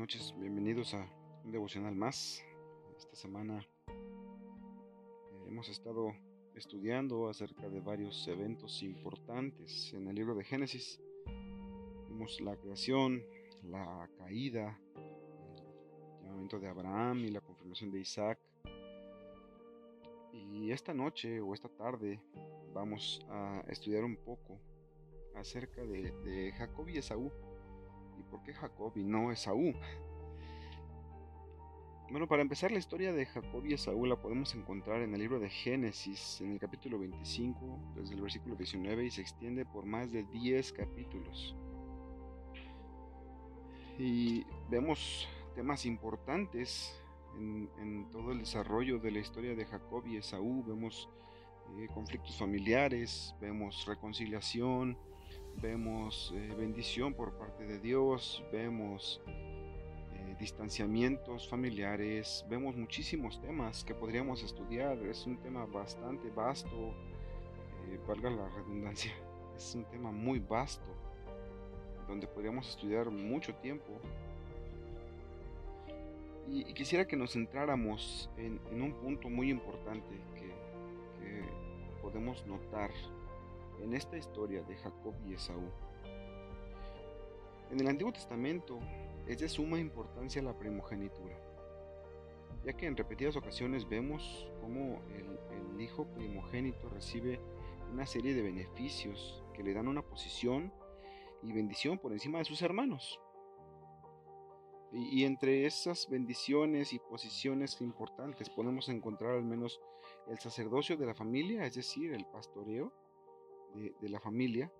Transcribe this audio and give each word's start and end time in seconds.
noches, 0.00 0.34
bienvenidos 0.38 0.94
a 0.94 1.06
un 1.44 1.52
devocional 1.52 1.94
más. 1.94 2.42
Esta 2.96 3.14
semana 3.14 3.60
eh, 3.86 5.44
hemos 5.46 5.68
estado 5.68 6.14
estudiando 6.54 7.28
acerca 7.28 7.68
de 7.68 7.80
varios 7.80 8.26
eventos 8.26 8.82
importantes 8.82 9.92
en 9.92 10.08
el 10.08 10.14
libro 10.14 10.34
de 10.34 10.42
Génesis. 10.42 10.98
Vimos 12.08 12.40
la 12.40 12.56
creación, 12.56 13.22
la 13.62 14.08
caída, 14.16 14.80
el 14.96 16.24
llamamiento 16.24 16.58
de 16.58 16.68
Abraham 16.68 17.18
y 17.18 17.28
la 17.28 17.42
confirmación 17.42 17.90
de 17.90 18.00
Isaac. 18.00 18.38
Y 20.32 20.70
esta 20.70 20.94
noche 20.94 21.42
o 21.42 21.52
esta 21.52 21.68
tarde 21.68 22.18
vamos 22.72 23.20
a 23.28 23.62
estudiar 23.68 24.04
un 24.04 24.16
poco 24.16 24.58
acerca 25.34 25.82
de, 25.82 26.10
de 26.24 26.52
Jacob 26.52 26.88
y 26.88 26.96
Esaú 26.96 27.30
¿Y 27.30 27.49
por 28.30 28.42
qué 28.42 28.54
Jacob 28.54 28.92
y 28.96 29.04
no 29.04 29.32
Esaú? 29.32 29.74
Bueno, 32.10 32.26
para 32.26 32.42
empezar 32.42 32.72
la 32.72 32.78
historia 32.78 33.12
de 33.12 33.26
Jacob 33.26 33.64
y 33.64 33.74
Esaú 33.74 34.04
la 34.04 34.16
podemos 34.16 34.54
encontrar 34.54 35.02
en 35.02 35.14
el 35.14 35.20
libro 35.20 35.38
de 35.38 35.48
Génesis, 35.48 36.40
en 36.40 36.52
el 36.52 36.58
capítulo 36.58 36.98
25, 36.98 37.78
desde 37.94 38.14
el 38.14 38.20
versículo 38.20 38.56
19, 38.56 39.04
y 39.04 39.10
se 39.10 39.20
extiende 39.20 39.64
por 39.64 39.86
más 39.86 40.10
de 40.10 40.24
10 40.24 40.72
capítulos. 40.72 41.54
Y 43.96 44.44
vemos 44.68 45.28
temas 45.54 45.86
importantes 45.86 47.00
en, 47.38 48.08
todo 48.10 48.32
el 48.32 48.38
desarrollo 48.38 48.98
de 48.98 49.12
la 49.12 49.20
historia 49.20 49.54
de 49.54 49.64
Jacob 49.64 50.04
y 50.06 50.16
Esaú. 50.16 50.64
Vemos 50.64 51.08
eh, 51.78 51.86
conflictos 51.94 52.36
familiares, 52.36 53.36
vemos 53.40 53.86
reconciliación, 53.86 54.98
vemos 55.60 56.32
eh, 56.34 56.54
bendición 56.56 57.12
por 57.12 57.32
parte 57.32 57.66
de 57.66 57.78
Dios, 57.78 58.42
vemos 58.50 59.20
eh, 60.14 60.36
distanciamientos 60.38 61.48
familiares, 61.48 62.44
vemos 62.48 62.76
muchísimos 62.76 63.40
temas 63.40 63.84
que 63.84 63.94
podríamos 63.94 64.42
estudiar. 64.42 64.98
Es 64.98 65.26
un 65.26 65.36
tema 65.38 65.66
bastante 65.66 66.30
vasto, 66.30 66.94
eh, 67.88 67.98
valga 68.06 68.30
la 68.30 68.48
redundancia, 68.48 69.12
es 69.56 69.74
un 69.74 69.84
tema 69.84 70.10
muy 70.10 70.38
vasto, 70.38 70.86
donde 72.08 72.26
podríamos 72.26 72.68
estudiar 72.68 73.10
mucho 73.10 73.54
tiempo. 73.56 74.00
Y, 76.48 76.64
quisiera 76.72 77.06
que 77.06 77.16
nos 77.16 77.32
centráramos 77.32 78.30
en, 78.36 78.58
un 78.72 78.92
punto 78.94 79.28
muy 79.28 79.50
importante 79.50 80.08
que 80.34 80.50
podemos 82.02 82.44
notar 82.46 82.90
en 83.82 83.94
esta 83.94 84.16
historia 84.16 84.62
de 84.62 84.76
Jacob 84.76 85.14
y 85.26 85.34
Esaú. 85.34 85.70
En 87.70 87.80
el 87.80 87.88
Antiguo 87.88 88.12
Testamento 88.12 88.80
es 89.26 89.38
de 89.38 89.48
suma 89.48 89.78
importancia 89.78 90.42
la 90.42 90.58
primogenitura, 90.58 91.38
ya 92.64 92.72
que 92.72 92.86
en 92.86 92.96
repetidas 92.96 93.36
ocasiones 93.36 93.88
vemos 93.88 94.48
cómo 94.60 95.00
el, 95.14 95.80
hijo 95.80 96.04
primogénito 96.04 96.90
recibe 96.90 97.40
una 97.90 98.04
serie 98.04 98.34
de 98.34 98.42
beneficios 98.42 99.42
que 99.54 99.62
le 99.62 99.72
dan 99.72 99.88
una 99.88 100.02
posición 100.02 100.70
y 101.42 101.52
bendición 101.52 101.96
por 101.96 102.12
encima 102.12 102.36
de 102.36 102.44
sus 102.44 102.60
hermanos. 102.60 103.18
Y, 104.92 105.24
entre 105.24 105.64
esas 105.64 106.06
bendiciones 106.10 106.92
y 106.92 106.98
posiciones 106.98 107.80
importantes 107.80 108.50
podemos 108.50 108.90
encontrar 108.90 109.36
al 109.36 109.44
menos 109.44 109.80
el 110.28 110.38
sacerdocio 110.38 110.98
de 110.98 111.06
la 111.06 111.14
familia, 111.14 111.64
es 111.64 111.76
decir, 111.76 112.12
el 112.12 112.26
pastoreo, 112.26 112.92
de, 113.74 114.08
la 114.08 114.20
familia, 114.20 114.70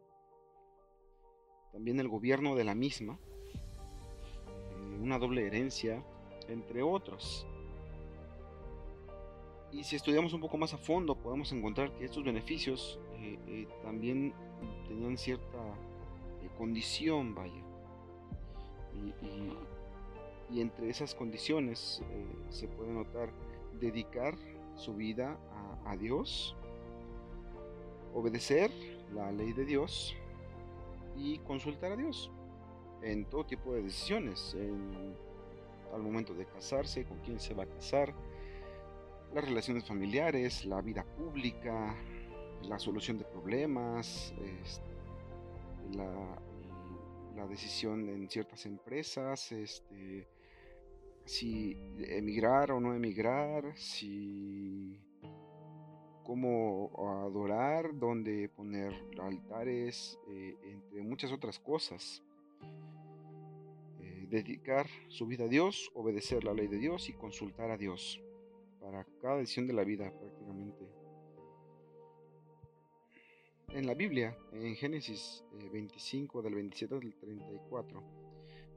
también 1.73 2.01
el 2.01 2.09
gobierno 2.09 2.57
de 2.57 2.65
la 2.65 2.75
misma, 2.75 3.19
eh, 4.47 4.99
una 5.01 5.19
doble 5.19 5.47
herencia, 5.47 6.05
entre 6.49 6.83
otros. 6.83 7.47
Y 9.73 9.85
si 9.85 9.97
estudiamos 9.97 10.33
un 10.33 10.41
poco 10.41 10.59
más 10.59 10.75
a 10.75 10.79
fondo, 10.79 11.15
podemos 11.15 11.53
encontrar 11.53 11.93
que 11.93 12.05
estos 12.05 12.25
beneficios 12.25 12.99
eh, 13.15 13.39
eh, 13.47 13.69
también 13.83 14.35
tenían 14.89 15.17
cierta 15.17 15.59
condición, 16.59 17.35
vaya. 17.35 17.63
Y, 20.51 20.61
entre 20.61 20.91
esas 20.91 21.15
condiciones 21.15 22.03
se 22.49 22.67
puede 22.67 22.93
notar 22.93 23.31
dedicar 23.79 24.37
su 24.75 24.95
vida 24.95 25.39
a 25.85 25.97
Dios, 25.97 26.57
obedecer 28.15 28.71
la 29.13 29.31
ley 29.33 29.53
de 29.53 29.65
Dios 29.65 30.17
y 31.17 31.39
consultar 31.39 31.93
a 31.93 31.97
Dios 31.97 32.31
en 33.03 33.25
todo 33.25 33.45
tipo 33.45 33.73
de 33.75 33.83
decisiones, 33.83 34.57
al 35.93 36.03
momento 36.03 36.35
de 36.35 36.47
casarse, 36.47 37.05
con 37.05 37.19
quién 37.21 37.41
se 37.41 37.55
va 37.55 37.65
a 37.65 37.67
casar, 37.67 38.15
las 39.35 39.45
relaciones 39.45 39.85
familiares, 39.85 40.65
la 40.65 40.81
vida 40.81 41.05
pública, 41.05 41.97
la 42.69 42.79
solución 42.79 43.19
de 43.19 43.25
problemas, 43.25 44.35
este, 44.61 44.91
la, 45.97 46.37
decisión 47.49 48.07
en 48.11 48.29
ciertas 48.29 48.67
empresas, 48.67 49.51
este, 49.51 50.29
si 51.25 51.75
emigrar 51.99 52.71
o 52.71 52.81
no 52.81 52.95
emigrar, 52.95 53.77
si 53.77 55.01
cómo 56.25 56.91
adorar, 57.25 57.99
dónde 57.99 58.49
poner 58.49 58.93
altares, 59.21 60.19
eh, 60.29 60.57
entre 60.65 61.03
muchas 61.03 61.33
otras 61.33 61.59
cosas. 61.59 62.23
Eh, 64.01 64.27
dedicar 64.29 64.87
su 65.09 65.27
vida 65.27 65.45
a 65.45 65.49
Dios, 65.49 65.91
obedecer 65.95 66.45
la 66.45 66.55
ley 66.55 66.69
de 66.69 66.79
Dios 66.79 67.09
y 67.09 67.13
consultar 67.13 67.71
a 67.71 67.77
Dios 67.77 68.21
para 68.81 69.05
cada 69.21 69.39
decisión 69.39 69.67
de 69.67 69.75
la 69.75 69.85
vida 69.85 70.13
prácticamente. 70.19 70.89
En 73.69 73.87
la 73.87 73.95
Biblia, 73.95 74.37
en 74.53 74.75
Génesis 74.75 75.45
25 75.73 76.41
eh, 76.41 76.43
del 76.43 76.55
27 76.55 76.95
al 76.95 77.15
34, 77.15 78.03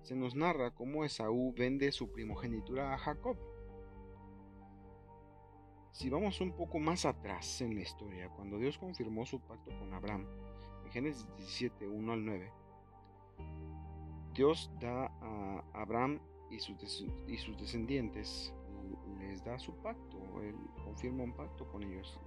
se 0.04 0.16
nos 0.16 0.36
narra 0.36 0.76
cómo 0.76 1.04
Esaú 1.04 1.54
vende 1.58 1.92
su 1.92 2.12
primogenitura 2.12 2.94
a 2.94 2.98
Jacob 2.98 3.38
si 5.94 6.10
vamos 6.10 6.42
un 6.42 6.52
poco 6.52 6.80
más 6.80 7.06
atrás 7.06 7.62
en 7.62 7.76
la 7.76 7.82
historia, 7.82 8.28
cuando 8.30 8.58
Dios 8.58 8.80
confirmó 8.80 9.28
su 9.28 9.40
pacto 9.40 9.70
con 9.78 9.94
Abraham, 9.94 10.26
en 10.86 10.92
Génesis 10.92 11.28
17, 11.38 11.88
1 11.88 12.14
al 12.14 12.26
9, 12.26 12.52
Dios 14.34 14.72
da 14.82 15.06
a 15.22 15.64
Abraham 15.74 16.20
y 16.50 16.58
sus, 16.58 16.78
descendientes, 17.60 18.52
les 19.20 19.44
da 19.46 19.60
su 19.60 19.72
pacto, 19.78 20.18
él 20.42 20.56
confirma 20.84 21.24
un 21.24 21.34
pacto 21.34 21.68
con 21.68 21.84
ellos. 21.84 22.20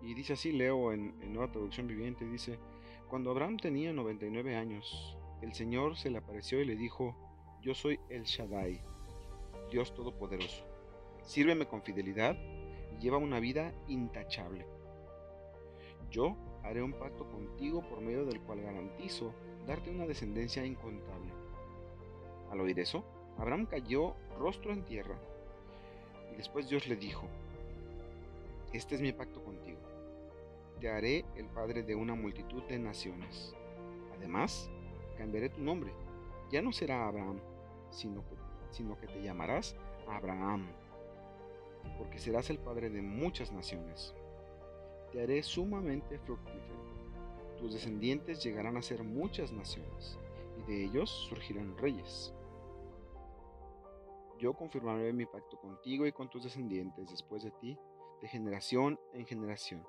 Y, 0.00 0.14
dice 0.14 0.34
así, 0.34 0.52
leo 0.52 0.92
en, 0.92 1.20
en 1.22 1.32
Nueva 1.32 1.50
Traducción 1.50 1.88
Viviente, 1.88 2.24
dice, 2.24 2.60
cuando 3.08 3.32
Abraham 3.32 3.56
tenía 3.56 3.92
99 3.92 4.54
años, 4.54 5.18
el 5.42 5.52
Señor 5.54 5.96
se 5.96 6.08
le 6.08 6.18
apareció 6.18 6.60
y 6.60 6.66
le 6.66 6.76
dijo, 6.76 7.16
yo 7.60 7.74
soy 7.74 7.98
el 8.10 8.22
Shaddai, 8.22 8.80
Dios 9.72 9.92
Todopoderoso. 9.92 10.64
Sírveme 11.22 11.66
con 11.66 11.82
fidelidad 11.82 12.36
lleva 13.00 13.18
una 13.18 13.40
vida 13.40 13.72
intachable. 13.88 14.66
Yo 16.10 16.36
haré 16.62 16.82
un 16.82 16.92
pacto 16.92 17.26
contigo 17.28 17.82
por 17.88 18.00
medio 18.00 18.24
del 18.24 18.40
cual 18.40 18.60
garantizo 18.60 19.32
darte 19.66 19.90
una 19.90 20.06
descendencia 20.06 20.64
incontable. 20.64 21.32
Al 22.50 22.60
oír 22.60 22.78
eso, 22.78 23.04
Abraham 23.38 23.66
cayó 23.66 24.14
rostro 24.38 24.72
en 24.72 24.84
tierra 24.84 25.16
y 26.32 26.36
después 26.36 26.68
Dios 26.68 26.86
le 26.86 26.96
dijo, 26.96 27.26
Este 28.72 28.94
es 28.94 29.00
mi 29.00 29.12
pacto 29.12 29.42
contigo. 29.42 29.78
Te 30.80 30.90
haré 30.90 31.24
el 31.36 31.46
padre 31.46 31.82
de 31.82 31.94
una 31.94 32.14
multitud 32.14 32.62
de 32.64 32.78
naciones. 32.78 33.54
Además, 34.16 34.70
cambiaré 35.16 35.48
tu 35.48 35.62
nombre. 35.62 35.92
Ya 36.50 36.62
no 36.62 36.72
será 36.72 37.06
Abraham, 37.06 37.38
sino 37.90 38.22
que, 38.22 38.34
sino 38.70 38.98
que 38.98 39.06
te 39.06 39.22
llamarás 39.22 39.76
Abraham 40.08 40.68
porque 41.98 42.18
serás 42.18 42.50
el 42.50 42.58
padre 42.58 42.90
de 42.90 43.02
muchas 43.02 43.52
naciones. 43.52 44.14
Te 45.12 45.22
haré 45.22 45.42
sumamente 45.42 46.18
fructífero. 46.18 46.80
Tus 47.58 47.74
descendientes 47.74 48.42
llegarán 48.42 48.76
a 48.76 48.82
ser 48.82 49.02
muchas 49.02 49.52
naciones, 49.52 50.18
y 50.58 50.70
de 50.70 50.84
ellos 50.84 51.10
surgirán 51.10 51.76
reyes. 51.76 52.32
Yo 54.38 54.54
confirmaré 54.54 55.12
mi 55.12 55.26
pacto 55.26 55.58
contigo 55.58 56.06
y 56.06 56.12
con 56.12 56.30
tus 56.30 56.44
descendientes 56.44 57.10
después 57.10 57.42
de 57.42 57.50
ti, 57.50 57.76
de 58.22 58.28
generación 58.28 58.98
en 59.12 59.26
generación. 59.26 59.86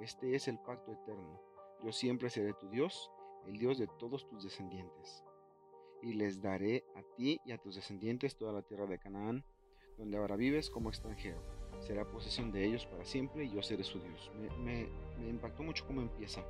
Este 0.00 0.36
es 0.36 0.46
el 0.46 0.58
pacto 0.58 0.92
eterno. 0.92 1.40
Yo 1.82 1.90
siempre 1.90 2.30
seré 2.30 2.52
tu 2.54 2.68
Dios, 2.68 3.10
el 3.46 3.58
Dios 3.58 3.78
de 3.78 3.88
todos 3.98 4.28
tus 4.28 4.44
descendientes. 4.44 5.24
Y 6.00 6.12
les 6.14 6.40
daré 6.40 6.84
a 6.94 7.02
ti 7.16 7.40
y 7.44 7.50
a 7.50 7.58
tus 7.58 7.74
descendientes 7.74 8.36
toda 8.36 8.52
la 8.52 8.62
tierra 8.62 8.86
de 8.86 8.98
Canaán, 8.98 9.44
donde 9.98 10.16
ahora 10.16 10.36
vives 10.36 10.70
como 10.70 10.88
extranjero. 10.88 11.38
Será 11.80 12.04
posesión 12.04 12.52
de 12.52 12.64
ellos 12.64 12.86
para 12.86 13.04
siempre 13.04 13.44
y 13.44 13.50
yo 13.50 13.62
seré 13.62 13.82
su 13.82 13.98
Dios. 13.98 14.30
Me, 14.60 14.88
impactó 15.28 15.62
mucho 15.62 15.84
cómo 15.86 16.00
empieza. 16.00 16.42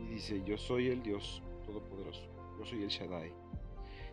Y 0.00 0.06
dice, 0.08 0.42
yo 0.44 0.56
soy 0.58 0.88
el 0.88 1.02
Dios 1.02 1.42
Todopoderoso, 1.64 2.26
yo 2.58 2.66
soy 2.66 2.82
el 2.82 2.88
Shaddai. 2.88 3.32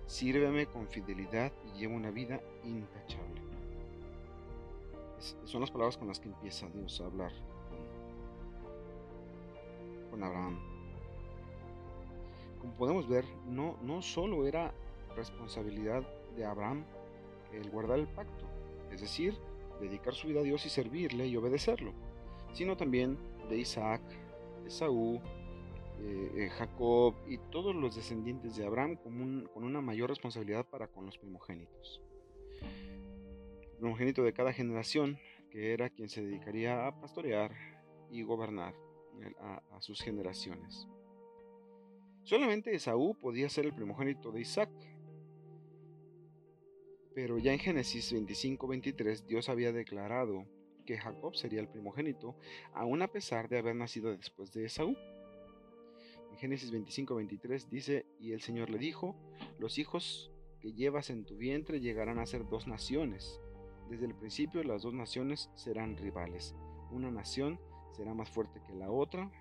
Sírveme 0.06 0.68
con 0.68 0.88
fidelidad 0.88 1.52
y 1.66 1.80
lleva 1.80 1.96
una 1.96 2.12
vida 2.12 2.40
intachable. 2.64 3.42
son 5.46 5.62
las 5.62 5.72
palabras 5.72 5.98
con 5.98 6.08
las 6.08 6.20
que 6.20 6.28
empieza 6.28 6.68
Dios 6.70 7.02
a 7.02 7.06
hablar 7.06 7.32
con, 10.12 10.24
Abraham. 10.24 10.75
Como 12.66 12.78
podemos 12.78 13.08
ver, 13.08 13.26
no, 13.46 13.78
no 13.84 14.02
solo 14.02 14.48
era 14.48 14.74
responsabilidad 15.16 16.02
de 16.36 16.46
Abraham 16.46 16.84
el 17.54 17.70
guardar 17.70 18.00
el 18.00 18.08
pacto, 18.08 18.48
es 18.92 19.02
decir, 19.02 19.38
dedicar 19.80 20.16
su 20.16 20.30
vida 20.30 20.40
a 20.40 20.44
Dios 20.44 20.66
y 20.66 20.70
servirle 20.70 21.28
y 21.28 21.38
obedecerlo, 21.38 21.94
sino 22.54 22.76
también 22.76 23.20
de 23.50 23.60
Isaac, 23.60 24.02
Esaú, 24.66 25.22
eh, 26.00 26.32
eh, 26.36 26.50
Jacob 26.58 27.14
y 27.28 27.38
todos 27.52 27.76
los 27.76 27.96
descendientes 27.96 28.56
de 28.56 28.66
Abraham 28.66 28.96
con, 28.96 29.48
una 29.64 29.82
mayor 29.82 30.10
responsabilidad 30.10 30.66
para 30.66 30.88
con 30.88 31.06
los 31.06 31.20
primogénitos. 31.20 32.02
El 33.62 33.78
primogénito 33.78 34.24
de 34.24 34.34
cada 34.34 34.54
generación, 34.54 35.20
que 35.52 35.72
era 35.72 35.92
quien 35.92 36.10
se 36.10 36.24
dedicaría 36.24 36.88
a 36.88 37.00
pastorear 37.00 37.52
y 38.10 38.24
gobernar 38.24 38.74
a, 39.40 39.62
a 39.72 39.82
sus 39.84 40.02
generaciones. 40.02 40.88
Solamente 42.26 42.74
Esaú 42.74 43.14
podía 43.14 43.48
ser 43.50 43.66
el 43.66 43.76
primogénito 43.76 44.32
de 44.32 44.42
Isaac, 44.42 44.72
pero 47.14 47.38
ya 47.38 47.54
en 47.54 47.60
Génesis 47.60 48.12
25-23 48.12 49.28
Dios 49.28 49.48
había 49.48 49.72
declarado 49.72 50.48
que 50.88 50.98
Jacob 50.98 51.36
sería 51.36 51.62
el 51.62 51.68
primogénito, 51.68 52.36
aun 52.74 53.04
a 53.04 53.10
pesar 53.10 53.48
de 53.48 53.60
haber 53.60 53.76
nacido 53.76 54.10
después 54.18 54.52
de 54.54 54.66
Esaú. 54.66 54.98
En 56.32 56.38
Génesis 56.38 56.74
25-23 56.74 57.70
dice, 57.70 58.08
y 58.20 58.32
el 58.32 58.42
Señor 58.42 58.72
le 58.72 58.80
dijo, 58.80 59.16
los 59.60 59.78
hijos 59.78 60.32
que 60.60 60.74
llevas 60.74 61.12
en 61.12 61.26
tu 61.26 61.38
vientre 61.38 61.80
llegarán 61.80 62.18
a 62.18 62.26
ser 62.26 62.50
dos 62.50 62.66
naciones. 62.66 63.40
Desde 63.88 64.08
el 64.08 64.16
principio 64.16 64.64
las 64.64 64.82
dos 64.82 64.96
naciones 64.96 65.52
serán 65.54 65.96
rivales. 65.96 66.56
Una 66.90 67.12
nación 67.12 67.60
será 67.92 68.16
más 68.16 68.32
fuerte 68.32 68.64
que 68.66 68.74
la 68.74 68.90
otra. 68.90 69.32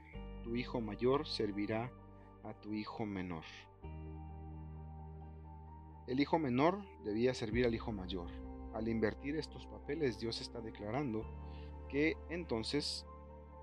Tu 0.42 0.54
hijo 0.54 0.82
mayor 0.82 1.26
servirá 1.26 1.90
a 2.44 2.54
tu 2.54 2.72
hijo 2.72 3.06
menor. 3.06 3.44
El 6.06 6.20
hijo 6.20 6.38
menor 6.38 6.78
debía 7.04 7.32
servir 7.34 7.66
al 7.66 7.74
hijo 7.74 7.92
mayor. 7.92 8.28
Al 8.74 8.88
invertir 8.88 9.36
estos 9.36 9.66
papeles, 9.66 10.18
Dios 10.18 10.40
está 10.40 10.60
declarando 10.60 11.24
que 11.88 12.16
entonces 12.28 13.06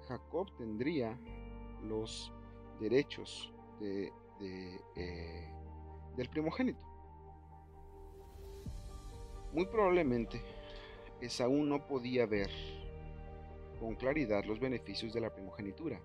Jacob 0.08 0.56
tendría 0.58 1.18
los 1.84 2.32
derechos 2.80 3.54
de, 3.80 4.12
eh, 4.40 5.52
del 6.16 6.30
primogénito. 6.30 6.86
Muy 9.54 9.66
probablemente 9.66 10.42
Esaú 11.20 11.64
no 11.64 11.86
podía 11.86 12.26
ver 12.26 12.50
con 13.80 13.96
claridad 13.96 14.46
los 14.46 14.60
beneficios 14.60 15.14
de 15.14 15.22
la 15.22 15.34
primogenitura, 15.34 16.00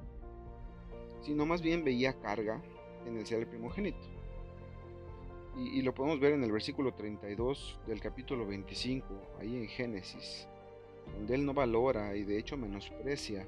sino 1.23 1.47
más 1.47 1.63
bien 1.63 1.85
veía 1.85 2.19
carga 2.21 2.63
en 3.07 3.17
el 3.17 3.27
ser 3.27 3.49
primogénito. 3.49 3.99
Y, 5.57 5.79
y, 5.79 5.83
lo 5.83 5.95
podemos 5.95 6.21
ver 6.21 6.35
en 6.35 6.45
el 6.45 6.53
versículo 6.53 6.93
32 6.93 7.81
del 7.87 8.01
capítulo 8.01 8.47
25, 8.47 9.07
ahí 9.41 9.57
en 9.57 9.69
Génesis, 9.69 10.47
donde 11.15 11.35
él 11.35 11.47
no 11.47 11.55
valora 11.55 12.15
y 12.15 12.25
de 12.25 12.39
hecho 12.39 12.59
menosprecia 12.59 13.47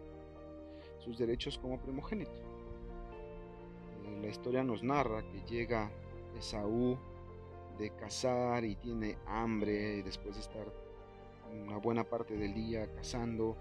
sus 0.99 1.19
derechos 1.19 1.59
como 1.59 1.79
primogénito 1.79 2.49
la 4.21 4.29
historia 4.29 4.65
nos 4.65 4.83
narra 4.83 5.23
que 5.23 5.41
llega 5.49 5.91
Esaú 6.37 6.99
de 7.79 7.91
cazar 7.91 8.65
y 8.65 8.75
tiene 8.77 9.17
hambre 9.27 10.03
después 10.03 10.35
de 10.35 10.41
estar 10.41 10.67
una 11.65 11.79
buena 11.79 12.05
parte 12.05 12.37
del 12.37 12.53
día 12.53 12.93
cazando 12.95 13.57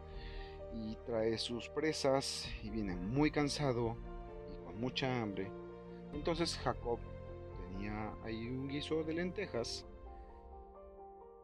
y 0.73 0.95
trae 1.05 1.37
sus 1.37 1.69
presas 1.69 2.47
y 2.63 2.69
viene 2.69 2.95
muy 2.95 3.31
cansado 3.31 3.95
y 4.51 4.65
con 4.65 4.79
mucha 4.79 5.21
hambre. 5.21 5.49
Entonces 6.13 6.57
Jacob 6.57 6.99
tenía 7.69 8.13
ahí 8.23 8.47
un 8.47 8.67
guiso 8.67 9.03
de 9.03 9.13
lentejas 9.13 9.85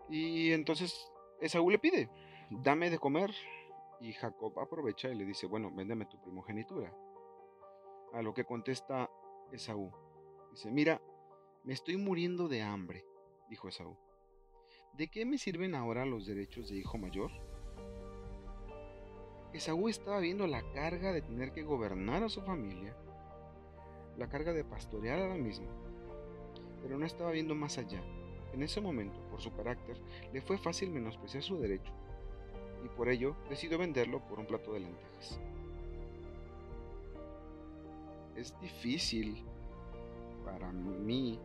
y 0.09 0.51
entonces 0.51 1.11
Esaú 1.39 1.69
le 1.69 1.79
pide, 1.79 2.09
dame 2.49 2.89
de 2.89 2.99
comer 2.99 3.31
y 3.99 4.13
Jacob 4.13 4.59
aprovecha 4.59 5.09
y 5.09 5.15
le 5.15 5.25
dice, 5.25 5.47
bueno, 5.47 5.71
véndeme 5.71 6.05
tu 6.05 6.21
primogenitura. 6.21 6.93
A 8.13 8.21
lo 8.21 8.33
que 8.33 8.43
contesta 8.43 9.09
Esaú. 9.51 9.91
Dice, 10.51 10.69
mira, 10.69 11.01
me 11.63 11.73
estoy 11.73 11.97
muriendo 11.97 12.47
de 12.47 12.61
hambre, 12.61 13.05
dijo 13.49 13.67
Esaú. 13.69 13.97
¿De 14.93 15.07
qué 15.07 15.25
me 15.25 15.37
sirven 15.37 15.73
ahora 15.73 16.05
los 16.05 16.27
derechos 16.27 16.69
de 16.69 16.75
hijo 16.75 16.97
mayor? 16.97 17.31
Esaú 19.53 19.87
estaba 19.87 20.19
viendo 20.19 20.47
la 20.47 20.63
carga 20.73 21.11
de 21.11 21.21
tener 21.21 21.51
que 21.51 21.63
gobernar 21.63 22.23
a 22.23 22.29
su 22.29 22.41
familia, 22.41 22.95
la 24.17 24.27
carga 24.27 24.53
de 24.53 24.63
pastorear 24.63 25.19
a 25.19 25.27
la 25.27 25.35
misma, 25.35 25.67
pero 26.81 26.97
no 26.97 27.05
estaba 27.05 27.31
viendo 27.31 27.55
más 27.55 27.77
allá. 27.77 28.01
En 28.53 28.61
ese 28.61 28.81
momento, 28.81 29.19
por 29.29 29.41
su 29.41 29.53
carácter, 29.55 29.97
le 30.31 30.41
fue 30.41 30.57
fácil 30.57 30.89
menospreciar 30.89 31.43
su 31.43 31.57
derecho, 31.59 31.91
y 32.83 32.89
por 32.89 33.09
ello 33.09 33.35
decidió 33.49 33.77
venderlo 33.77 34.19
por 34.27 34.39
un 34.39 34.45
plato 34.45 34.73
de 34.73 34.81
lentejas 34.81 35.39
es 38.35 38.59
difícil 38.61 39.43
para 40.43 40.71
mí 40.71 41.39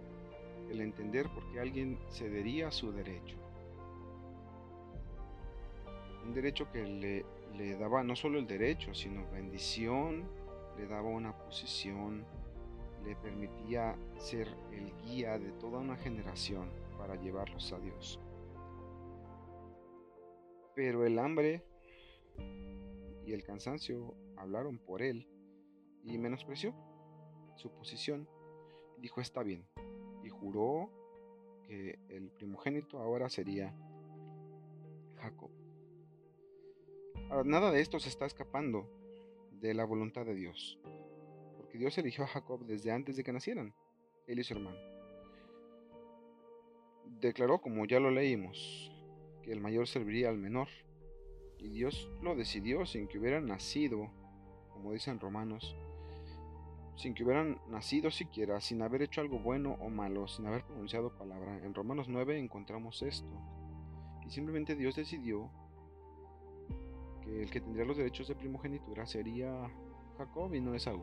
el 0.70 0.80
entender 0.80 1.28
por 1.28 1.44
qué 1.50 1.60
alguien 1.60 1.98
cedería 2.10 2.70
su 2.70 2.92
derecho. 2.92 3.36
Un 6.26 6.34
derecho 6.34 6.70
que 6.70 6.82
le, 6.84 7.24
le 7.56 7.76
daba 7.76 8.02
no 8.02 8.16
solo 8.16 8.38
el 8.38 8.46
derecho, 8.46 8.94
sino 8.94 9.28
bendición, 9.30 10.28
le 10.76 10.86
daba 10.86 11.08
una 11.08 11.36
posición, 11.36 12.24
le 13.04 13.16
permitía 13.16 13.96
ser 14.18 14.48
el 14.72 14.92
guía 15.02 15.38
de 15.38 15.52
toda 15.52 15.78
una 15.78 15.96
generación 15.96 16.70
para 16.96 17.16
llevarlos 17.16 17.72
a 17.72 17.78
Dios. 17.78 18.20
Pero 20.74 21.04
el 21.04 21.18
hambre 21.18 21.64
y 23.24 23.32
el 23.32 23.42
cansancio 23.42 24.14
hablaron 24.36 24.78
por 24.78 25.02
él 25.02 25.26
y 26.04 26.18
menospreció 26.18 26.74
su 27.56 27.70
posición. 27.70 28.28
Dijo 28.98 29.20
está 29.20 29.42
bien 29.42 29.66
y 30.22 30.28
juró 30.28 30.90
que 31.66 31.98
el 32.08 32.30
primogénito 32.30 32.98
ahora 32.98 33.28
sería 33.28 33.74
Jacob. 35.16 35.57
Nada 37.44 37.70
de 37.70 37.80
esto 37.80 38.00
se 38.00 38.08
está 38.08 38.24
escapando 38.26 38.88
de 39.60 39.74
la 39.74 39.84
voluntad 39.84 40.24
de 40.24 40.34
Dios, 40.34 40.78
porque 41.56 41.78
Dios 41.78 41.96
eligió 41.98 42.24
a 42.24 42.28
Jacob 42.28 42.64
desde 42.64 42.90
antes 42.90 43.16
de 43.16 43.24
que 43.24 43.32
nacieran, 43.32 43.74
él 44.26 44.38
y 44.38 44.44
su 44.44 44.54
hermano. 44.54 44.78
Declaró, 47.20 47.60
como 47.60 47.84
ya 47.84 48.00
lo 48.00 48.10
leímos, 48.10 48.90
que 49.42 49.52
el 49.52 49.60
mayor 49.60 49.86
serviría 49.86 50.30
al 50.30 50.38
menor, 50.38 50.68
y 51.58 51.68
Dios 51.68 52.10
lo 52.22 52.34
decidió 52.34 52.86
sin 52.86 53.08
que 53.08 53.18
hubiera 53.18 53.40
nacido, 53.40 54.10
como 54.72 54.92
dicen 54.92 55.20
Romanos, 55.20 55.76
sin 56.96 57.14
que 57.14 57.24
hubieran 57.24 57.60
nacido 57.68 58.10
siquiera, 58.10 58.60
sin 58.60 58.82
haber 58.82 59.02
hecho 59.02 59.20
algo 59.20 59.38
bueno 59.38 59.76
o 59.80 59.90
malo, 59.90 60.28
sin 60.28 60.46
haber 60.46 60.64
pronunciado 60.64 61.16
palabra. 61.16 61.58
En 61.64 61.74
Romanos 61.74 62.08
9 62.08 62.38
encontramos 62.38 63.02
esto. 63.02 63.30
Y 64.26 64.30
simplemente 64.30 64.74
Dios 64.74 64.96
decidió 64.96 65.50
el 67.28 67.50
que 67.50 67.60
tendría 67.60 67.84
los 67.84 67.96
derechos 67.96 68.28
de 68.28 68.34
primogenitura 68.34 69.06
sería 69.06 69.70
Jacob 70.16 70.54
y 70.54 70.60
no 70.60 70.74
Esaú. 70.74 71.02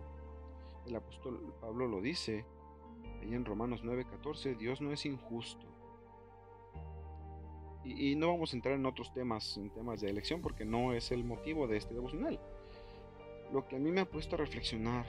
El 0.86 0.96
apóstol 0.96 1.54
Pablo 1.62 1.88
lo 1.88 2.02
dice 2.02 2.46
ahí 3.22 3.34
en 3.34 3.46
Romanos 3.46 3.84
9:14, 3.84 4.58
Dios 4.58 4.82
no 4.82 4.92
es 4.92 5.06
injusto. 5.06 5.66
Y, 7.84 8.12
y, 8.12 8.16
no 8.16 8.30
vamos 8.30 8.52
a 8.52 8.56
entrar 8.56 8.74
en 8.74 8.86
otros 8.86 9.14
temas, 9.14 9.58
en 9.58 9.70
temas 9.70 10.02
de 10.02 10.10
elección, 10.10 10.42
porque 10.42 10.66
no 10.66 10.94
es 10.94 11.12
el 11.12 11.24
motivo 11.24 11.68
de 11.68 11.78
este 11.78 11.94
devocional. 11.94 12.40
Lo 13.54 13.68
que 13.68 13.76
a 13.76 13.80
mí 13.80 13.92
me 13.92 14.02
ha 14.02 14.10
puesto 14.10 14.36
a 14.36 14.40
reflexionar 14.40 15.06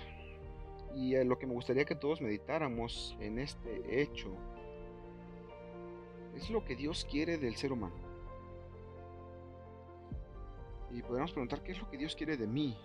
y 0.95 1.15
lo 1.25 1.39
que 1.39 1.47
me 1.47 1.53
gustaría 1.53 1.85
que 1.85 1.95
todos 1.95 2.23
meditáramos 2.23 3.17
en 3.21 3.39
este 3.39 4.01
hecho 4.03 4.35
es 6.35 6.51
lo 6.51 6.65
que 6.65 6.75
Dios 6.75 7.07
quiere 7.11 7.37
del 7.37 7.57
ser 7.57 7.73
humano. 7.73 8.06
Y 10.93 11.03
podemos 11.03 11.33
preguntar 11.33 11.63
qué 11.63 11.73
es 11.73 11.81
lo 11.81 11.91
que 11.91 11.99
Dios 11.99 12.15
quiere 12.15 12.37
de 12.37 12.47
mí 12.47 12.77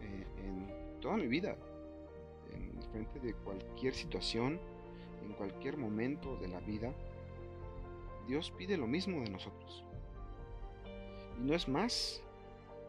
eh, 0.00 0.24
en 0.44 1.00
toda 1.00 1.16
mi 1.16 1.26
vida, 1.26 1.56
en 2.52 2.82
frente 2.90 3.18
de 3.20 3.34
cualquier 3.34 3.94
situación, 3.94 4.58
en 5.22 5.32
cualquier 5.32 5.76
momento 5.76 6.36
de 6.36 6.48
la 6.48 6.60
vida. 6.60 6.92
Dios 8.26 8.52
pide 8.56 8.76
lo 8.76 8.86
mismo 8.86 9.20
de 9.22 9.30
nosotros. 9.30 9.84
Y 11.38 11.42
no 11.42 11.54
es 11.54 11.68
más 11.68 12.22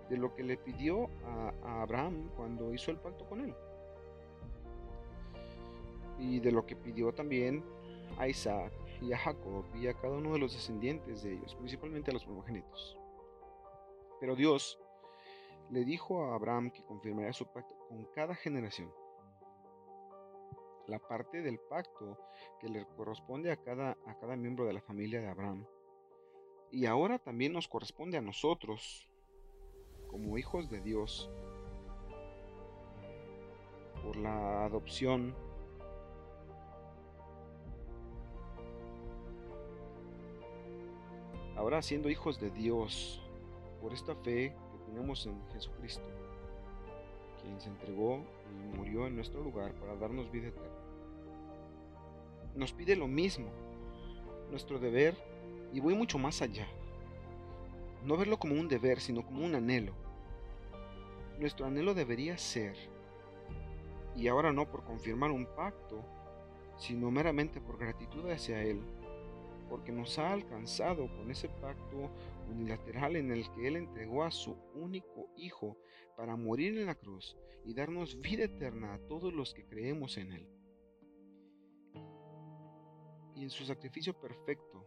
de 0.10 0.18
lo 0.18 0.36
que 0.36 0.44
le 0.44 0.58
pidió 0.58 1.10
a, 1.26 1.82
Abraham 1.82 2.30
cuando 2.36 2.74
hizo 2.74 2.92
el 2.92 2.98
pacto 2.98 3.26
con 3.26 3.42
él. 3.42 3.56
Y 6.20 6.40
de 6.40 6.52
lo 6.52 6.66
que 6.66 6.76
pidió 6.76 7.14
también 7.14 7.64
a 8.18 8.28
Isaac 8.28 8.72
y 9.02 9.14
a 9.14 9.18
Jacob 9.18 9.66
y 9.76 9.88
a 9.88 9.94
cada 9.94 10.18
uno 10.18 10.34
de 10.34 10.40
los 10.40 10.54
descendientes 10.54 11.24
de 11.24 11.34
ellos, 11.34 11.56
principalmente 11.56 12.12
a 12.12 12.14
los 12.14 12.24
primogénitos. 12.24 12.98
Pero 14.20 14.36
Dios 14.36 14.80
le 15.72 15.84
dijo 15.84 16.24
a 16.24 16.36
Abraham 16.36 16.70
que 16.70 16.84
confirmaría 16.84 17.34
su 17.34 17.48
pacto 17.48 17.76
con 17.90 18.06
cada 18.14 18.36
generación. 18.36 18.94
La 20.88 21.00
parte 21.00 21.42
del 21.42 21.60
pacto 21.60 22.20
que 22.60 22.70
le 22.70 22.86
corresponde 22.96 23.52
a 23.52 23.58
cada, 23.58 23.98
a 24.06 24.20
cada 24.20 24.36
miembro 24.36 24.66
de 24.66 24.74
la 24.74 24.82
familia 24.82 25.22
de 25.22 25.28
Abraham. 25.28 25.66
Y 26.72 26.86
ahora 26.86 27.20
también 27.20 27.54
nos 27.54 27.68
corresponde 27.68 28.18
a 28.18 28.22
nosotros, 28.22 29.10
como 30.10 30.38
hijos 30.38 30.70
de 30.70 30.82
Dios, 30.82 31.30
por 34.04 34.16
la 34.18 34.66
adopción 34.66 35.36
ahora 41.62 41.84
siendo 41.84 42.10
hijos 42.10 42.40
de 42.40 42.50
Dios, 42.50 43.22
por 43.82 43.94
esta 43.94 44.16
fe 44.16 44.52
tenemos 44.88 45.28
en 45.28 45.40
Jesucristo, 45.54 46.04
quien 47.40 47.62
se 47.62 47.70
entregó 47.70 48.26
y 48.50 48.76
murió 48.76 49.06
en 49.06 49.16
nuestro 49.16 49.44
lugar 49.44 49.72
para 49.76 49.96
darnos 49.96 50.32
vida 50.32 50.48
eterna. 50.48 50.74
Nos 52.56 52.74
pide 52.74 52.96
lo 52.96 53.08
mismo, 53.08 53.46
nuestro 54.50 54.80
deber, 54.80 55.16
y 55.72 55.80
voy 55.80 55.94
mucho 55.94 56.18
más 56.18 56.42
allá. 56.42 56.68
No 58.04 58.18
verlo 58.18 58.40
como 58.40 58.56
un 58.56 58.68
deber, 58.68 59.00
sino 59.00 59.24
como 59.24 59.46
un 59.46 59.54
anhelo. 59.54 59.94
Nuestro 61.38 61.68
anhelo 61.68 61.94
debería 61.94 62.40
ser, 62.40 62.76
y 64.16 64.28
ahora 64.30 64.52
no 64.52 64.66
por 64.66 64.84
confirmar 64.84 65.30
un 65.30 65.46
pacto, 65.46 66.02
sino 66.80 67.12
meramente 67.12 67.62
por 67.62 67.78
gratitud 67.78 68.28
hacia 68.32 68.64
Él, 68.64 68.82
porque 69.72 69.94
nos 69.94 70.20
ha 70.20 70.34
alcanzado 70.34 71.08
con 71.16 71.32
ese 71.32 71.48
pacto 71.48 72.12
unilateral 72.50 73.16
en 73.16 73.32
el 73.32 73.50
que 73.54 73.70
Él 73.70 73.78
entregó 73.78 74.26
a 74.26 74.30
su 74.30 74.58
único 74.76 75.30
Hijo 75.38 75.78
para 76.18 76.36
morir 76.36 76.78
en 76.78 76.88
la 76.88 76.96
cruz 76.96 77.38
y 77.64 77.74
darnos 77.74 78.20
vida 78.20 78.44
eterna 78.44 78.94
a 78.94 79.00
todos 79.08 79.34
los 79.34 79.54
que 79.54 79.66
creemos 79.66 80.18
en 80.18 80.34
Él. 80.34 80.50
Y 83.34 83.44
en 83.44 83.50
su 83.50 83.64
sacrificio 83.64 84.14
perfecto, 84.14 84.86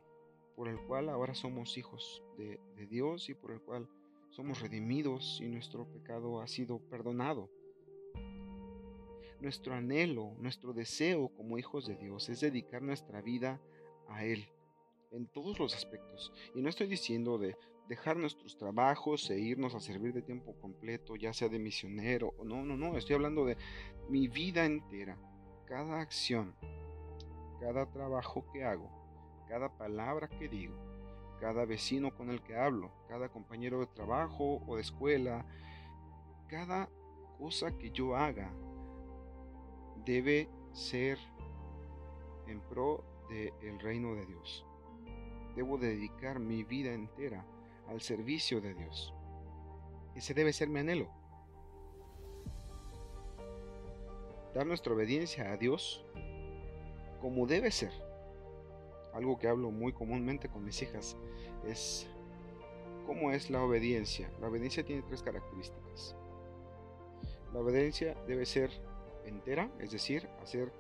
por 0.55 0.69
el 0.69 0.79
cual 0.87 1.09
ahora 1.09 1.35
somos 1.35 1.79
hijos 1.79 2.23
de, 2.37 2.61
Dios 2.87 3.31
y 3.31 3.35
por 3.35 3.53
el 3.53 3.63
cual 3.63 3.89
somos 4.29 4.61
redimidos 4.61 5.41
y 5.41 5.49
nuestro 5.49 5.91
pecado 5.91 6.43
ha 6.43 6.47
sido 6.47 6.79
perdonado. 6.91 7.49
Nuestro 9.41 9.73
anhelo, 9.73 10.35
nuestro 10.37 10.75
deseo 10.75 11.31
como 11.31 11.57
hijos 11.57 11.87
de 11.87 11.97
Dios 11.97 12.29
es 12.29 12.41
dedicar 12.41 12.83
nuestra 12.83 13.23
vida 13.23 13.63
a 14.09 14.27
Él 14.27 14.47
en 15.15 15.27
todos 15.27 15.59
los 15.59 15.75
aspectos. 15.75 16.33
Y 16.55 16.61
no 16.61 16.69
estoy 16.69 16.87
diciendo 16.87 17.39
de 17.39 17.57
dejar 17.89 18.17
nuestros 18.17 18.57
trabajos 18.57 19.31
e 19.31 19.39
irnos 19.39 19.75
a 19.75 19.81
servir 19.81 20.13
de 20.13 20.23
tiempo 20.23 20.55
completo, 20.61 21.17
ya 21.17 21.33
sea 21.33 21.49
de 21.49 21.59
misionero 21.59 22.35
o 22.39 22.45
no, 22.45 22.65
no, 22.65 22.77
no, 22.77 22.97
estoy 22.97 23.15
hablando 23.15 23.45
de 23.45 23.57
mi 24.09 24.29
vida 24.29 24.65
entera, 24.65 25.19
cada 25.67 26.01
acción, 26.01 26.55
cada 27.61 27.91
trabajo 27.91 28.47
que 28.53 28.65
hago, 28.65 28.91
cada 29.49 29.77
palabra 29.77 30.29
que 30.29 30.49
digo, 30.49 30.75
cada 31.41 31.67
vecino 31.67 32.15
con 32.15 32.31
el 32.31 32.43
que 32.43 32.57
hablo, 32.57 32.91
cada 33.09 33.29
compañero 33.29 33.81
de 33.81 33.87
trabajo 33.87 34.63
o 34.67 34.77
de 34.77 34.83
escuela, 34.83 35.45
cada 36.49 36.89
cosa 37.39 37.77
que 37.77 37.91
yo 37.91 38.17
haga 38.17 38.51
debe 40.05 40.49
ser 40.73 41.19
en 42.47 42.61
pro 42.61 43.05
del 43.29 43.81
reino 43.81 44.15
de 44.15 44.27
Dios. 44.27 44.67
Debo 45.55 45.79
dedicar 45.79 46.39
mi 46.39 46.65
vida 46.65 46.93
entera 46.93 47.45
al 47.89 48.01
servicio 48.01 48.61
de 48.61 48.75
Dios. 48.75 49.15
Ese 50.15 50.35
debe 50.35 50.53
ser 50.53 50.69
mi 50.69 50.81
anhelo. 50.81 51.09
Dar 54.55 54.67
nuestra 54.67 54.93
obediencia 54.93 55.53
a 55.53 55.57
Dios 55.57 56.05
como 57.21 57.47
debe 57.47 57.71
ser. 57.71 57.93
Algo 59.13 59.39
que 59.39 59.49
hablo 59.49 59.71
muy 59.71 59.93
comúnmente 59.93 60.49
con 60.49 60.65
mis 60.65 60.83
hijas 60.83 61.17
es 61.67 62.09
cómo 63.07 63.31
es 63.31 63.51
la 63.51 63.63
obediencia. 63.63 64.31
La 64.41 64.49
obediencia 64.49 64.85
tiene 64.85 65.03
tres 65.03 65.23
características. 65.23 66.17
La 67.53 67.61
obediencia 67.61 68.15
debe 68.27 68.47
ser 68.47 68.71
entera, 69.25 69.71
es 69.79 69.93
decir, 69.93 70.29
hacer 70.43 70.73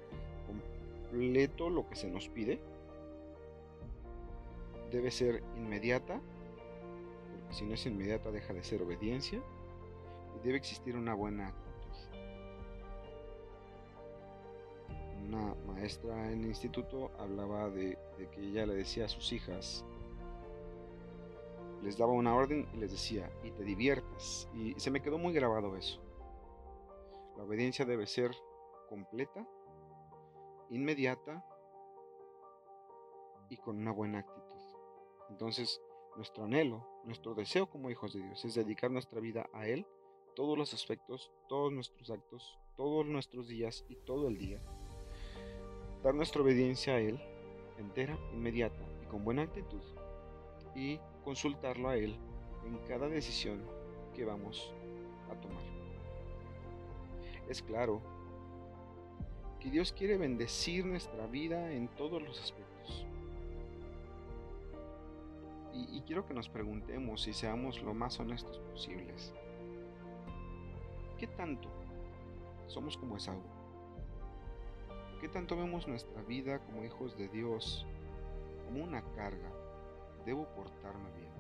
completo 0.47 1.71
lo 1.71 1.89
que 1.89 1.97
se 1.97 2.11
nos 2.11 2.29
pide 2.29 2.61
debe 4.95 5.11
ser 5.11 5.43
inmediata, 5.57 6.21
porque 7.33 7.55
si 7.55 7.65
no 7.65 7.75
es 7.75 7.85
inmediata 7.85 8.31
deja 8.31 8.55
de 8.55 8.63
ser 8.63 8.81
obediencia, 8.81 9.43
y 10.37 10.47
debe 10.47 10.57
existir 10.57 10.97
una 10.97 11.15
buena 11.15 11.49
actitud. 11.49 11.73
Una 15.27 15.55
maestra 15.67 16.31
en 16.31 16.41
el 16.41 16.47
instituto 16.47 17.11
hablaba 17.19 17.71
de, 17.71 17.99
de 18.19 18.31
que 18.31 18.41
ella 18.41 18.67
le 18.67 18.75
decía 18.75 19.07
a 19.07 19.09
sus 19.09 19.33
hijas, 19.33 19.85
les 21.83 21.99
daba 21.99 22.13
una 22.13 22.35
orden 22.35 22.69
y 22.73 22.77
les 22.77 22.93
decía, 22.93 23.31
y 23.43 23.51
te 23.51 23.65
diviertas. 23.65 24.49
Y 24.55 24.79
se 24.79 24.91
me 24.93 25.03
quedó 25.03 25.19
muy 25.19 25.35
grabado 25.35 25.77
eso. 25.77 26.01
La 27.37 27.43
obediencia 27.43 27.85
debe 27.85 28.07
ser 28.07 28.31
completa, 28.89 29.45
inmediata 30.71 31.45
y 33.49 33.57
con 33.57 33.79
una 33.79 33.91
buena 33.91 34.21
actitud. 34.21 34.44
Entonces, 35.35 35.83
nuestro 36.15 36.45
anhelo, 36.45 36.87
nuestro 37.03 37.35
deseo 37.35 37.69
como 37.69 37.91
hijos 37.91 38.13
de 38.13 38.23
Dios 38.23 38.45
es 38.45 38.55
dedicar 38.55 38.93
nuestra 38.93 39.19
vida 39.19 39.51
a 39.53 39.67
Él, 39.67 39.85
todos 40.37 40.57
los 40.57 40.73
aspectos, 40.73 41.33
todos 41.49 41.73
nuestros 41.73 42.09
actos, 42.09 42.57
todos 42.77 43.05
nuestros 43.05 43.49
días 43.49 43.85
y 43.89 43.97
todo 43.97 44.29
el 44.29 44.39
día. 44.39 44.61
Dar 46.05 46.15
nuestra 46.15 46.41
obediencia 46.41 46.95
a 46.95 47.01
Él, 47.01 47.19
entera, 47.79 48.17
inmediata 48.33 48.81
y 49.03 49.07
con 49.07 49.25
buena 49.25 49.43
actitud. 49.43 49.83
Y 50.77 51.01
consultarlo 51.25 51.89
a 51.89 51.97
Él 51.97 52.15
en 52.65 52.79
cada 52.87 53.09
decisión 53.09 53.61
que 54.15 54.25
vamos 54.25 54.73
a 55.29 55.35
tomar. 55.41 55.65
Es 57.49 57.61
claro 57.61 58.01
que 59.59 59.69
Dios 59.69 59.93
quiere 59.93 60.17
bendecir 60.17 60.87
nuestra 60.87 61.27
vida 61.27 61.73
en 61.73 61.89
todos 61.89 62.23
los 62.23 62.41
aspectos 62.41 63.05
y, 65.75 66.01
quiero 66.03 66.25
que 66.25 66.35
nos 66.35 66.49
preguntemos 66.49 67.27
y 67.27 67.33
seamos 67.33 67.83
lo 67.83 67.95
más 67.95 68.19
honestos 68.21 68.61
posibles. 68.71 69.35
¿Qué 71.19 71.27
tanto 71.27 71.69
somos 72.67 72.97
como 72.97 73.17
Esaú? 73.17 73.43
¿Qué 75.21 75.29
tanto 75.29 75.57
vemos 75.57 75.89
nuestra 75.89 76.23
vida 76.23 76.61
como 76.61 76.85
hijos 76.85 77.17
de 77.17 77.29
Dios 77.29 77.87
como 78.67 78.85
una 78.85 79.03
carga? 79.15 79.51
Debo 80.25 80.47
portarme 80.55 81.11
bien, 81.13 81.33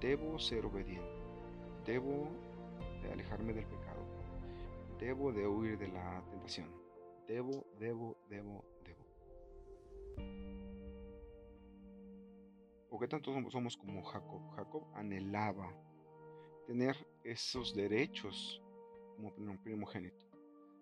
debo 0.00 0.38
ser 0.38 0.64
obediente, 0.66 1.10
debo 1.84 2.28
de 3.02 3.12
alejarme 3.12 3.52
del 3.52 3.66
pecado, 3.66 4.04
debo 4.98 5.32
de 5.32 5.46
huir 5.46 5.78
de 5.78 5.88
la 5.88 6.22
tentación, 6.30 6.68
debo, 7.26 7.66
debo, 7.78 8.16
debo, 8.28 8.64
¿O 12.90 12.98
qué 12.98 13.06
tanto 13.06 13.32
somos 13.50 13.76
como 13.76 14.02
Jacob? 14.02 14.50
Jacob 14.56 14.84
anhelaba 14.94 15.72
tener 16.66 16.96
esos 17.22 17.74
derechos 17.74 18.60
como 19.16 19.62
primogénito. 19.62 20.26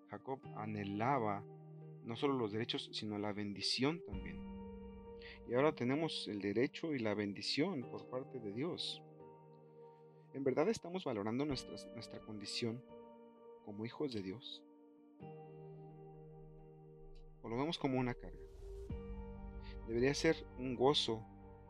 Jacob 0.08 0.40
anhelaba 0.56 1.44
no 2.04 2.16
solo 2.16 2.34
los 2.34 2.52
derechos, 2.52 2.88
sino 2.92 3.18
la 3.18 3.34
bendición 3.34 4.02
también. 4.06 4.40
Y 5.46 5.54
ahora 5.54 5.74
tenemos 5.74 6.26
el 6.28 6.40
derecho 6.40 6.94
y 6.94 6.98
la 6.98 7.12
bendición 7.12 7.82
por 7.82 8.08
parte 8.08 8.40
de 8.40 8.52
Dios. 8.52 9.02
¿En 10.32 10.44
verdad 10.44 10.68
estamos 10.70 11.04
valorando 11.04 11.44
nuestra 11.44 12.20
condición 12.24 12.82
como 13.66 13.84
hijos 13.84 14.14
de 14.14 14.22
Dios? 14.22 14.62
¿O 17.42 17.48
lo 17.48 17.56
vemos 17.58 17.78
como 17.78 17.98
una 17.98 18.14
carga? 18.14 18.38
Debería 19.86 20.14
ser 20.14 20.46
un 20.58 20.74
gozo 20.74 21.22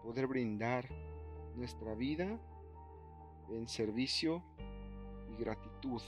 poder 0.08 0.26
brindar 0.26 0.88
nuestra 1.54 1.94
vida 1.94 2.40
en 3.50 3.68
servicio 3.68 4.42
y 5.30 5.36
gratitud 5.36 6.00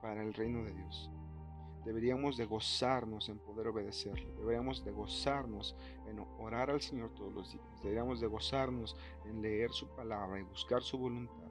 para 0.00 0.22
el 0.22 0.32
reino 0.32 0.64
de 0.64 0.72
Dios. 0.72 1.10
Deberíamos 1.84 2.38
de 2.38 2.46
gozarnos 2.46 3.28
en 3.28 3.38
poder 3.40 3.68
obedecerle. 3.68 4.32
Deberíamos 4.38 4.82
de 4.86 4.92
gozarnos 4.92 5.76
en 6.06 6.18
orar 6.38 6.70
al 6.70 6.80
Señor 6.80 7.10
todos 7.10 7.34
los 7.34 7.52
días. 7.52 7.66
Deberíamos 7.82 8.22
de 8.22 8.26
gozarnos 8.26 8.96
en 9.26 9.42
leer 9.42 9.70
su 9.72 9.86
palabra 9.88 10.40
y 10.40 10.44
buscar 10.44 10.82
su 10.82 10.96
voluntad. 10.96 11.50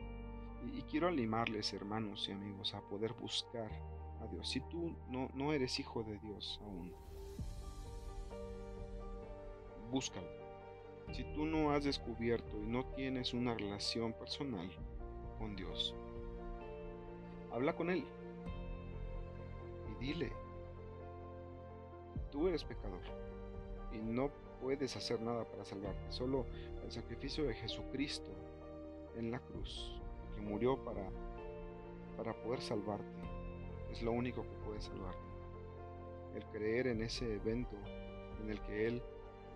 Y, 0.73 0.81
quiero 0.89 1.07
animarles, 1.07 1.71
hermanos 1.73 2.27
y 2.29 2.31
amigos, 2.31 2.73
a 2.73 2.81
poder 2.81 3.13
buscar 3.13 3.69
a 4.21 4.25
Dios. 4.25 4.49
Si 4.49 4.59
tú 4.61 4.95
no, 5.07 5.29
no 5.35 5.53
eres 5.53 5.77
hijo 5.77 6.01
de 6.01 6.17
Dios 6.17 6.59
aún, 6.63 6.91
búscalo. 9.91 10.42
Si 11.11 11.23
tú 11.35 11.45
no 11.45 11.71
has 11.71 11.83
descubierto 11.83 12.57
y 12.57 12.65
no 12.65 12.85
tienes 12.95 13.33
una 13.33 13.53
relación 13.53 14.13
personal 14.13 14.69
con 15.37 15.55
Dios, 15.55 15.95
habla 17.51 17.75
con 17.75 17.89
Él 17.89 18.05
y 19.91 20.05
dile, 20.05 20.31
tú 22.31 22.47
eres 22.47 22.63
pecador 22.63 23.01
y 23.91 23.97
no 23.97 24.31
puedes 24.59 24.95
hacer 24.95 25.21
nada 25.21 25.43
para 25.45 25.65
salvarte. 25.65 26.11
Solo 26.11 26.45
el 26.83 26.91
sacrificio 26.91 27.43
de 27.43 27.53
Jesucristo 27.53 28.31
en 29.15 29.29
la 29.29 29.39
cruz, 29.39 30.01
que 30.35 30.41
murió 30.41 30.83
para, 30.83 31.07
para 32.17 32.33
poder 32.41 32.61
salvarte, 32.61 33.05
es 33.91 34.01
lo 34.01 34.11
único 34.11 34.41
que 34.41 34.65
puede 34.65 34.81
salvarte. 34.81 35.19
El 36.35 36.45
creer 36.45 36.87
en 36.87 37.03
ese 37.03 37.35
evento 37.35 37.77
en 38.41 38.49
el 38.49 38.59
que 38.61 38.87
Él, 38.87 39.03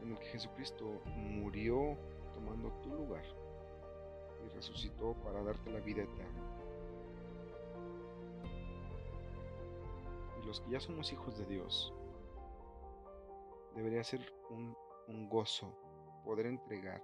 en 0.01 0.11
el 0.11 0.19
que 0.19 0.25
Jesucristo 0.27 1.01
murió 1.05 1.97
tomando 2.33 2.71
tu 2.81 2.89
lugar 2.89 3.23
y 4.45 4.49
resucitó 4.55 5.13
para 5.23 5.41
darte 5.43 5.71
la 5.71 5.79
vida 5.79 6.03
eterna. 6.03 6.41
Y 10.41 10.45
los 10.45 10.61
que 10.61 10.71
ya 10.71 10.79
somos 10.79 11.11
hijos 11.11 11.37
de 11.37 11.45
Dios, 11.45 11.93
debería 13.75 14.03
ser 14.03 14.21
un, 14.49 14.75
gozo 15.29 15.73
poder 16.25 16.47
entregar 16.47 17.01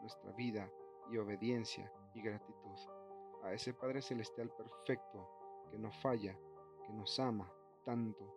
nuestra 0.00 0.30
vida 0.32 0.70
y 1.10 1.16
obediencia 1.16 1.92
y 2.14 2.22
gratitud 2.22 2.78
a 3.42 3.52
ese 3.52 3.74
Padre 3.74 4.02
Celestial 4.02 4.50
perfecto 4.50 5.28
que 5.70 5.78
no 5.78 5.90
falla, 5.90 6.38
que 6.86 6.92
nos 6.92 7.18
ama 7.18 7.52
tanto, 7.84 8.32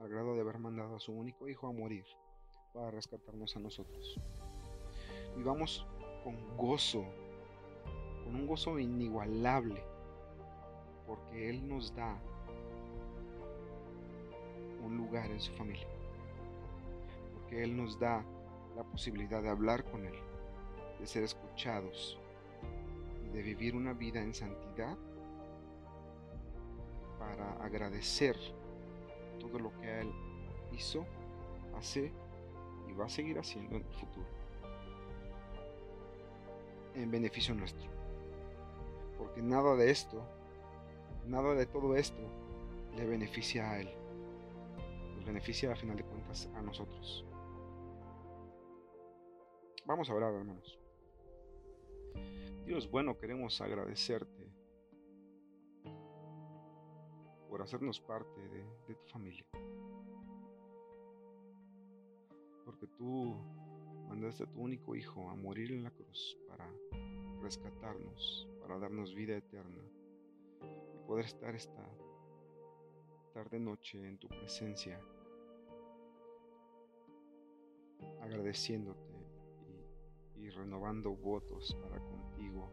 al 0.00 0.08
grado 0.08 0.34
de 0.34 0.40
haber 0.40 0.58
mandado 0.58 0.96
a 0.96 1.00
su 1.00 1.12
único 1.12 1.48
Hijo 1.48 1.66
a 1.66 1.72
morir 1.72 2.06
para 2.74 2.90
rescatarnos 2.90 3.56
a 3.56 3.60
nosotros. 3.60 4.20
Vivamos 5.36 5.86
con 6.22 6.36
gozo, 6.58 7.06
con 8.24 8.34
un 8.34 8.46
gozo 8.46 8.78
inigualable, 8.78 9.82
porque 11.06 11.48
Él 11.48 11.66
nos 11.66 11.94
da 11.94 12.20
un 14.84 14.98
lugar 14.98 15.30
en 15.30 15.40
su 15.40 15.52
familia. 15.54 15.88
Él 17.62 17.76
nos 17.76 17.98
da 17.98 18.24
la 18.74 18.82
posibilidad 18.82 19.42
de 19.42 19.48
hablar 19.48 19.84
con 19.84 20.04
Él, 20.04 20.14
de 20.98 21.06
ser 21.06 21.22
escuchados, 21.22 22.18
de 23.32 23.42
vivir 23.42 23.76
una 23.76 23.92
vida 23.92 24.20
en 24.20 24.34
santidad 24.34 24.96
para 27.18 27.52
agradecer 27.64 28.36
todo 29.38 29.58
lo 29.58 29.72
que 29.78 30.00
Él 30.00 30.10
hizo, 30.72 31.06
hace 31.76 32.12
y 32.88 32.92
va 32.92 33.06
a 33.06 33.08
seguir 33.08 33.38
haciendo 33.38 33.76
en 33.76 33.84
el 33.84 33.94
futuro, 33.94 34.26
en 36.94 37.10
beneficio 37.10 37.54
nuestro. 37.54 37.88
Porque 39.18 39.42
nada 39.42 39.76
de 39.76 39.90
esto, 39.90 40.22
nada 41.26 41.54
de 41.54 41.66
todo 41.66 41.96
esto 41.96 42.22
le 42.96 43.06
beneficia 43.06 43.70
a 43.70 43.80
Él, 43.80 43.90
nos 45.16 45.24
beneficia 45.24 45.72
a 45.72 45.76
final 45.76 45.96
de 45.96 46.04
cuentas 46.04 46.48
a 46.54 46.62
nosotros. 46.62 47.24
Vamos 49.86 50.08
a 50.08 50.14
orar, 50.14 50.32
hermanos. 50.32 50.78
Dios 52.64 52.90
bueno, 52.90 53.18
queremos 53.18 53.60
agradecerte 53.60 54.50
por 57.50 57.60
hacernos 57.60 58.00
parte 58.00 58.40
de, 58.48 58.94
tu 58.94 59.06
familia. 59.08 59.44
Porque 62.64 62.86
tú 62.86 63.36
mandaste 64.08 64.44
a 64.44 64.46
tu 64.46 64.60
único 64.60 64.94
Hijo 64.94 65.28
a 65.30 65.34
morir 65.34 65.72
en 65.72 65.84
la 65.84 65.90
cruz 65.90 66.38
para 66.48 66.68
rescatarnos, 67.40 68.48
para 68.60 68.78
darnos 68.78 69.14
vida 69.14 69.36
eterna 69.36 69.82
y 70.94 71.06
poder 71.06 71.26
estar 71.26 71.54
esta 71.54 71.84
tarde 73.32 73.58
noche 73.58 74.06
en 74.06 74.16
tu 74.18 74.28
presencia, 74.28 75.00
agradeciéndote 78.22 79.14
y 80.36 80.48
renovando 80.50 81.14
votos 81.14 81.76
para 81.82 81.98
contigo 81.98 82.70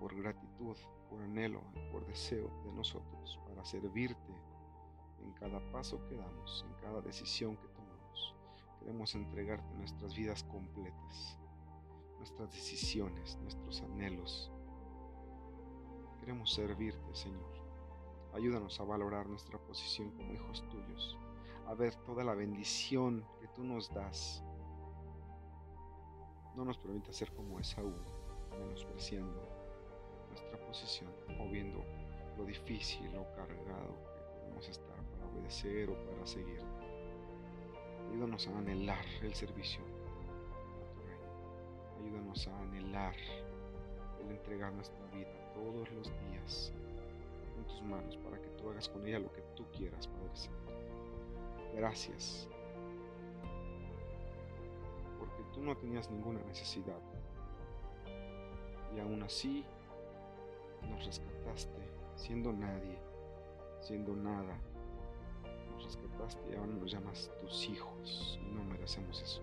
por 0.00 0.16
gratitud, 0.16 0.76
por 1.10 1.20
anhelo, 1.20 1.62
por 1.92 2.06
deseo 2.06 2.50
de 2.64 2.72
nosotros, 2.72 3.38
para 3.46 3.64
servirte 3.64 4.32
en 5.22 5.32
cada 5.34 5.60
paso 5.70 6.02
que 6.08 6.16
damos, 6.16 6.64
en 6.66 6.74
cada 6.80 7.02
decisión 7.02 7.56
que 7.56 7.68
tomamos. 7.68 7.79
Queremos 8.80 9.14
entregarte 9.14 9.72
nuestras 9.74 10.14
vidas 10.14 10.42
completas, 10.44 11.38
nuestras 12.18 12.52
decisiones, 12.52 13.38
nuestros 13.42 13.82
anhelos. 13.82 14.50
Queremos 16.18 16.52
servirte, 16.52 17.14
Señor. 17.14 17.52
Ayúdanos 18.34 18.80
a 18.80 18.84
valorar 18.84 19.28
nuestra 19.28 19.58
posición 19.58 20.10
como 20.10 20.32
hijos 20.32 20.68
tuyos, 20.68 21.18
a 21.66 21.74
ver 21.74 21.94
toda 22.04 22.24
la 22.24 22.34
bendición 22.34 23.24
que 23.40 23.48
tú 23.48 23.62
nos 23.62 23.92
das 23.92 24.42
no 26.56 26.64
nos 26.64 26.78
permita 26.78 27.12
ser 27.12 27.32
como 27.32 27.58
Esaú, 27.60 27.94
menospreciando 28.58 29.48
nuestra 30.28 30.58
posición 30.66 31.10
o 31.40 31.48
viendo 31.48 31.82
lo 32.36 32.44
difícil 32.44 33.08
o 33.16 33.24
cargado 33.34 33.94
que 34.14 34.20
podemos 34.34 34.68
estar 34.68 34.96
para 34.96 35.26
obedecer 35.26 35.88
o 35.90 35.94
para 36.04 36.26
seguir. 36.26 36.60
Ayúdanos 38.10 38.46
a 38.48 38.58
anhelar 38.58 39.04
el 39.22 39.34
servicio 39.34 39.80
a 39.80 40.92
tu 40.92 41.00
reino. 41.02 42.04
Ayúdanos 42.04 42.46
a 42.48 42.60
anhelar 42.60 43.14
el 44.20 44.30
entregar 44.30 44.72
nuestra 44.72 45.04
vida 45.12 45.30
todos 45.54 45.90
los 45.92 46.12
días 46.28 46.72
en 47.56 47.64
tus 47.64 47.82
manos 47.82 48.16
para 48.18 48.40
que 48.40 48.48
tú 48.50 48.68
hagas 48.68 48.88
con 48.88 49.06
ella 49.06 49.18
lo 49.18 49.32
que 49.32 49.42
tú 49.56 49.64
quieras, 49.72 50.06
Padre 50.06 50.36
Santo. 50.36 50.72
Gracias 51.76 52.48
tú 55.52 55.62
no 55.62 55.76
tenías 55.76 56.10
ninguna 56.10 56.40
necesidad. 56.44 56.98
Y 58.94 59.00
aún 59.00 59.22
así 59.22 59.64
nos 60.88 61.04
rescataste 61.04 61.80
siendo 62.16 62.52
nadie, 62.52 62.98
siendo 63.80 64.14
nada. 64.14 64.58
Nos 66.20 66.92
llamas 66.92 67.30
tus 67.40 67.68
hijos 67.68 68.38
y 68.42 68.50
no 68.50 68.62
merecemos 68.64 69.20
eso. 69.22 69.42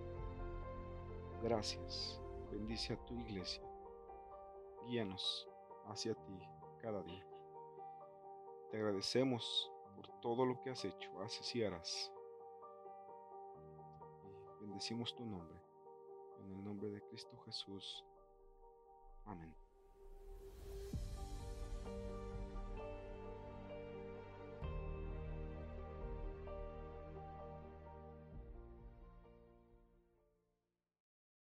Gracias. 1.42 2.22
Bendice 2.52 2.94
a 2.94 3.06
tu 3.06 3.14
iglesia. 3.16 3.64
Guíanos 4.88 5.48
hacia 5.88 6.14
ti 6.14 6.40
cada 6.82 7.02
día. 7.04 7.26
Te 8.72 8.78
agradecemos 8.78 9.72
por 9.96 10.08
todo 10.22 10.46
lo 10.46 10.62
que 10.62 10.70
has 10.70 10.86
hecho, 10.86 11.22
haces 11.22 11.56
y 11.56 11.64
harás. 11.64 12.12
Y 14.60 14.66
bendecimos 14.66 15.16
tu 15.16 15.26
nombre. 15.26 15.60
En 16.40 16.52
el 16.52 16.64
nombre 16.64 16.90
de 16.90 17.02
Cristo 17.02 17.38
Jesús. 17.46 18.06
Amén. 19.26 19.67